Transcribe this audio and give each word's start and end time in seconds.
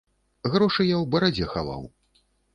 Грошы 0.53 0.85
я 0.87 0.95
ў 1.01 1.05
барадзе 1.17 1.51
хаваў. 1.53 1.87